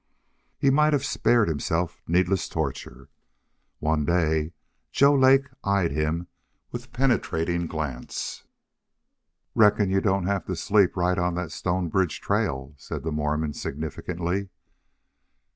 He 0.57 0.71
might 0.71 0.93
have 0.93 1.05
spared 1.05 1.47
himself 1.47 2.01
needless 2.07 2.49
torture. 2.49 3.09
One 3.77 4.03
day 4.03 4.53
Joe 4.91 5.13
Lake 5.13 5.45
eyed 5.63 5.91
him 5.91 6.25
with 6.71 6.91
penetrating 6.91 7.67
glance. 7.67 8.43
"Reckon 9.53 9.91
you 9.91 10.01
don't 10.01 10.25
have 10.25 10.45
to 10.47 10.55
sleep 10.55 10.97
right 10.97 11.19
on 11.19 11.35
that 11.35 11.51
Stonebridge 11.51 12.19
trail," 12.19 12.73
said 12.79 13.03
the 13.03 13.11
Mormon, 13.11 13.53
significantly. 13.53 14.49